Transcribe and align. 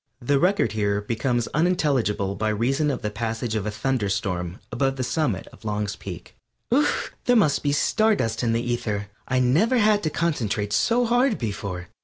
(The 0.19 0.39
record 0.39 0.71
here 0.71 0.99
becomes 0.99 1.47
unintelligible 1.49 2.33
by 2.33 2.49
reason 2.49 2.89
of 2.89 3.03
the 3.03 3.11
passage 3.11 3.53
of 3.53 3.67
a 3.67 3.69
thunderstorm 3.69 4.57
above 4.71 4.95
the 4.95 5.03
summit 5.03 5.45
of 5.53 5.63
Long's 5.63 5.95
Peak.) 5.95 6.35
There 6.71 7.35
must 7.35 7.61
be 7.61 7.71
star 7.71 8.15
dust 8.15 8.41
in 8.41 8.51
the 8.51 8.63
ether. 8.63 9.09
I 9.27 9.37
never 9.37 9.77
had 9.77 10.01
to 10.01 10.09
concentrate 10.09 10.73
so 10.73 11.05
hard 11.05 11.37
before. 11.37 11.89